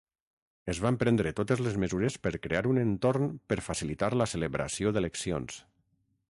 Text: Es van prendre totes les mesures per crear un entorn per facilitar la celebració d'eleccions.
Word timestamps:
Es 0.71 0.77
van 0.85 0.95
prendre 1.01 1.33
totes 1.39 1.61
les 1.65 1.77
mesures 1.83 2.17
per 2.23 2.31
crear 2.45 2.63
un 2.71 2.79
entorn 2.85 3.29
per 3.53 3.59
facilitar 3.67 4.11
la 4.23 4.29
celebració 4.33 4.95
d'eleccions. 4.97 5.63